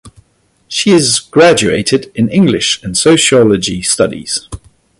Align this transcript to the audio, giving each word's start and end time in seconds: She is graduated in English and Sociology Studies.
She 0.67 0.89
is 0.89 1.19
graduated 1.19 2.11
in 2.15 2.27
English 2.27 2.81
and 2.81 2.97
Sociology 2.97 3.83
Studies. 3.83 4.49